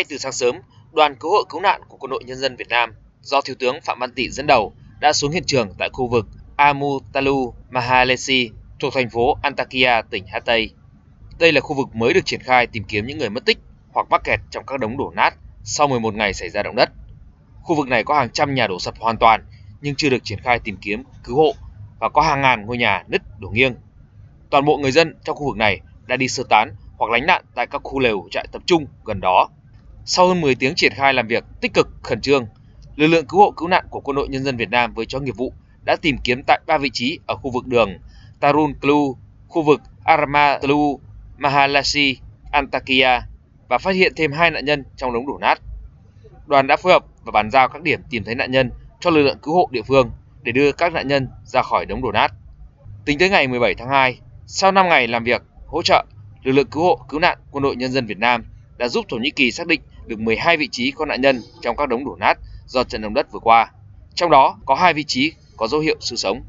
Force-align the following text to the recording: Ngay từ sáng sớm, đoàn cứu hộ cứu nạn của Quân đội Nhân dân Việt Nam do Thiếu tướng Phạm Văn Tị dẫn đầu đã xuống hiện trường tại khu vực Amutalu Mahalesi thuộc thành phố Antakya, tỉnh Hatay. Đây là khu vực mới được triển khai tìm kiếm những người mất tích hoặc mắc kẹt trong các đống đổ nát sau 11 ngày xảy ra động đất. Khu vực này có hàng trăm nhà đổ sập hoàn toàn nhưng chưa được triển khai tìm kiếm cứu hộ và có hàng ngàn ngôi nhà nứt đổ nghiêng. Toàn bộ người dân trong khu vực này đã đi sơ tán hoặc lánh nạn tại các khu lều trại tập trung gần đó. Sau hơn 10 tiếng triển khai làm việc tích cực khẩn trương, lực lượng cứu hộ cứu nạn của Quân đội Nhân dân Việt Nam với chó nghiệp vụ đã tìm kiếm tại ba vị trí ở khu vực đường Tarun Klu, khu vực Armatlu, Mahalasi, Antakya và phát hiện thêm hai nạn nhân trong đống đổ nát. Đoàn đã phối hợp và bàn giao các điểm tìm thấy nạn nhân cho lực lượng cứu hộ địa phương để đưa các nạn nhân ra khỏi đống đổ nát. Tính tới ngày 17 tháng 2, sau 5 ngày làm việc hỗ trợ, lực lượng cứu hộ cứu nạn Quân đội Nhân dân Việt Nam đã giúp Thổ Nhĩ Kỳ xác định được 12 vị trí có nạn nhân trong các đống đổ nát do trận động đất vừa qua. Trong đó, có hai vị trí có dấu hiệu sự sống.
Ngay 0.00 0.04
từ 0.08 0.18
sáng 0.18 0.32
sớm, 0.32 0.56
đoàn 0.92 1.16
cứu 1.20 1.30
hộ 1.30 1.44
cứu 1.44 1.60
nạn 1.60 1.80
của 1.88 1.96
Quân 1.96 2.10
đội 2.10 2.24
Nhân 2.24 2.38
dân 2.38 2.56
Việt 2.56 2.68
Nam 2.68 2.94
do 3.20 3.40
Thiếu 3.40 3.56
tướng 3.58 3.80
Phạm 3.80 3.98
Văn 3.98 4.12
Tị 4.12 4.30
dẫn 4.30 4.46
đầu 4.46 4.72
đã 5.00 5.12
xuống 5.12 5.30
hiện 5.30 5.44
trường 5.46 5.74
tại 5.78 5.88
khu 5.92 6.08
vực 6.08 6.26
Amutalu 6.56 7.54
Mahalesi 7.70 8.50
thuộc 8.78 8.94
thành 8.94 9.10
phố 9.10 9.36
Antakya, 9.42 10.02
tỉnh 10.02 10.26
Hatay. 10.26 10.70
Đây 11.38 11.52
là 11.52 11.60
khu 11.60 11.76
vực 11.76 11.94
mới 11.94 12.14
được 12.14 12.20
triển 12.24 12.40
khai 12.40 12.66
tìm 12.66 12.84
kiếm 12.84 13.06
những 13.06 13.18
người 13.18 13.30
mất 13.30 13.44
tích 13.44 13.58
hoặc 13.92 14.06
mắc 14.10 14.24
kẹt 14.24 14.40
trong 14.50 14.66
các 14.66 14.80
đống 14.80 14.96
đổ 14.96 15.12
nát 15.16 15.34
sau 15.64 15.88
11 15.88 16.14
ngày 16.14 16.34
xảy 16.34 16.48
ra 16.48 16.62
động 16.62 16.76
đất. 16.76 16.90
Khu 17.62 17.76
vực 17.76 17.88
này 17.88 18.04
có 18.04 18.14
hàng 18.14 18.30
trăm 18.30 18.54
nhà 18.54 18.66
đổ 18.66 18.78
sập 18.78 18.94
hoàn 18.98 19.16
toàn 19.16 19.44
nhưng 19.80 19.94
chưa 19.94 20.10
được 20.10 20.24
triển 20.24 20.40
khai 20.40 20.58
tìm 20.58 20.76
kiếm 20.82 21.02
cứu 21.24 21.36
hộ 21.36 21.54
và 21.98 22.08
có 22.08 22.22
hàng 22.22 22.40
ngàn 22.40 22.66
ngôi 22.66 22.78
nhà 22.78 23.04
nứt 23.08 23.22
đổ 23.38 23.48
nghiêng. 23.48 23.74
Toàn 24.50 24.64
bộ 24.64 24.76
người 24.76 24.92
dân 24.92 25.14
trong 25.24 25.36
khu 25.36 25.46
vực 25.46 25.56
này 25.56 25.80
đã 26.06 26.16
đi 26.16 26.28
sơ 26.28 26.42
tán 26.50 26.74
hoặc 26.98 27.10
lánh 27.10 27.26
nạn 27.26 27.44
tại 27.54 27.66
các 27.66 27.80
khu 27.84 27.98
lều 27.98 28.28
trại 28.30 28.46
tập 28.52 28.62
trung 28.66 28.86
gần 29.04 29.20
đó. 29.20 29.48
Sau 30.04 30.28
hơn 30.28 30.40
10 30.40 30.54
tiếng 30.54 30.74
triển 30.74 30.92
khai 30.94 31.14
làm 31.14 31.26
việc 31.26 31.44
tích 31.60 31.74
cực 31.74 31.88
khẩn 32.02 32.20
trương, 32.20 32.46
lực 32.96 33.06
lượng 33.06 33.26
cứu 33.26 33.40
hộ 33.40 33.50
cứu 33.50 33.68
nạn 33.68 33.84
của 33.90 34.00
Quân 34.00 34.16
đội 34.16 34.28
Nhân 34.28 34.44
dân 34.44 34.56
Việt 34.56 34.70
Nam 34.70 34.94
với 34.94 35.06
chó 35.06 35.18
nghiệp 35.18 35.36
vụ 35.36 35.52
đã 35.86 35.96
tìm 36.02 36.16
kiếm 36.24 36.42
tại 36.46 36.60
ba 36.66 36.78
vị 36.78 36.90
trí 36.92 37.18
ở 37.26 37.36
khu 37.36 37.50
vực 37.50 37.66
đường 37.66 37.98
Tarun 38.40 38.74
Klu, 38.80 39.16
khu 39.48 39.62
vực 39.62 39.80
Armatlu, 40.04 41.00
Mahalasi, 41.38 42.18
Antakya 42.52 43.22
và 43.68 43.78
phát 43.78 43.94
hiện 43.94 44.12
thêm 44.16 44.32
hai 44.32 44.50
nạn 44.50 44.64
nhân 44.64 44.84
trong 44.96 45.12
đống 45.12 45.26
đổ 45.26 45.38
nát. 45.38 45.60
Đoàn 46.46 46.66
đã 46.66 46.76
phối 46.76 46.92
hợp 46.92 47.04
và 47.24 47.32
bàn 47.32 47.50
giao 47.50 47.68
các 47.68 47.82
điểm 47.82 48.00
tìm 48.10 48.24
thấy 48.24 48.34
nạn 48.34 48.50
nhân 48.50 48.70
cho 49.00 49.10
lực 49.10 49.22
lượng 49.22 49.38
cứu 49.42 49.54
hộ 49.54 49.68
địa 49.70 49.82
phương 49.82 50.10
để 50.42 50.52
đưa 50.52 50.72
các 50.72 50.92
nạn 50.92 51.08
nhân 51.08 51.28
ra 51.44 51.62
khỏi 51.62 51.86
đống 51.86 52.02
đổ 52.02 52.12
nát. 52.12 52.32
Tính 53.04 53.18
tới 53.18 53.30
ngày 53.30 53.48
17 53.48 53.74
tháng 53.74 53.88
2, 53.88 54.18
sau 54.46 54.72
5 54.72 54.88
ngày 54.88 55.06
làm 55.06 55.24
việc 55.24 55.42
hỗ 55.66 55.82
trợ, 55.82 56.04
lực 56.42 56.52
lượng 56.52 56.66
cứu 56.70 56.82
hộ 56.82 57.00
cứu 57.08 57.20
nạn 57.20 57.38
Quân 57.50 57.62
đội 57.62 57.76
Nhân 57.76 57.92
dân 57.92 58.06
Việt 58.06 58.18
Nam 58.18 58.44
đã 58.80 58.88
giúp 58.88 59.06
Thổ 59.08 59.16
Nhĩ 59.16 59.30
Kỳ 59.30 59.52
xác 59.52 59.66
định 59.66 59.80
được 60.06 60.20
12 60.20 60.56
vị 60.56 60.68
trí 60.72 60.90
có 60.90 61.06
nạn 61.06 61.20
nhân 61.20 61.42
trong 61.62 61.76
các 61.76 61.88
đống 61.88 62.04
đổ 62.04 62.16
nát 62.20 62.34
do 62.66 62.84
trận 62.84 63.02
động 63.02 63.14
đất 63.14 63.32
vừa 63.32 63.38
qua. 63.38 63.72
Trong 64.14 64.30
đó, 64.30 64.58
có 64.66 64.74
hai 64.74 64.94
vị 64.94 65.04
trí 65.04 65.32
có 65.56 65.68
dấu 65.68 65.80
hiệu 65.80 65.96
sự 66.00 66.16
sống. 66.16 66.42